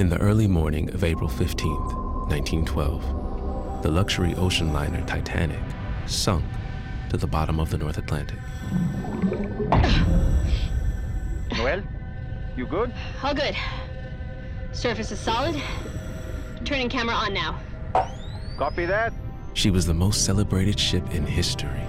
[0.00, 1.92] In the early morning of April 15th,
[2.30, 5.60] 1912, the luxury ocean liner Titanic
[6.06, 6.42] sunk
[7.10, 8.38] to the bottom of the North Atlantic.
[11.52, 11.82] Noel,
[12.56, 12.94] you good?
[13.22, 13.54] All good.
[14.72, 15.60] Surface is solid.
[16.64, 17.60] Turning camera on now.
[18.56, 19.12] Copy that.
[19.52, 21.82] She was the most celebrated ship in history.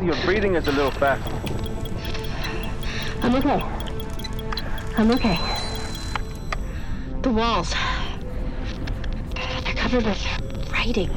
[0.00, 1.30] Your breathing is a little fast.
[3.22, 3.87] I'm okay.
[4.98, 5.38] I'm okay.
[7.22, 7.72] The walls.
[9.32, 11.08] They're covered with writing.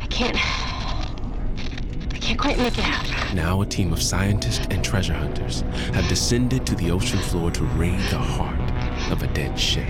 [0.00, 0.36] I can't.
[0.36, 3.34] I can't quite make it out.
[3.34, 5.62] Now, a team of scientists and treasure hunters
[5.94, 8.70] have descended to the ocean floor to raid the heart
[9.10, 9.88] of a dead ship.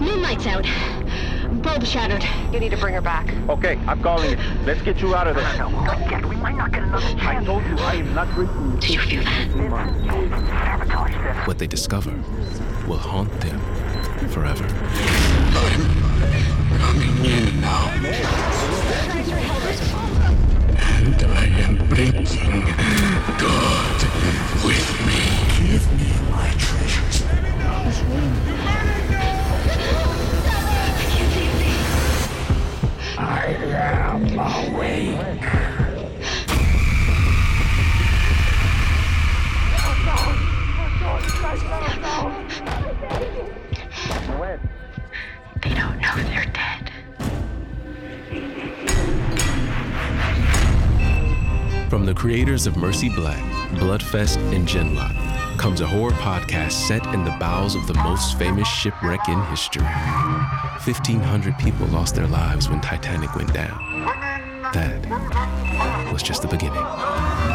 [0.00, 0.66] Moonlight's out.
[1.64, 2.22] Bulb shattered.
[2.52, 3.32] You need to bring her back.
[3.48, 4.38] Okay, I'm calling it.
[4.66, 5.58] Let's get you out of there.
[5.58, 6.24] Not yet.
[6.26, 7.22] We might not get another chance.
[7.22, 7.46] I chance.
[7.46, 8.76] told you I am not drinking.
[8.80, 9.50] Did you feel that?
[9.50, 11.46] Sabotage.
[11.46, 12.12] What they discover
[12.86, 13.58] will haunt them
[14.28, 14.64] forever.
[33.74, 35.40] Am awake.
[45.62, 46.90] They don't know they're dead.
[51.88, 55.23] From the creators of Mercy Black, Bloodfest, and Genlock
[55.64, 59.82] comes a horror podcast set in the bowels of the most famous shipwreck in history.
[59.82, 63.80] 1,500 people lost their lives when Titanic went down.
[64.74, 67.53] That was just the beginning.